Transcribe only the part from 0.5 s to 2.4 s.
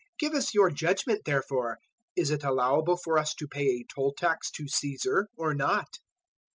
your judgement therefore: is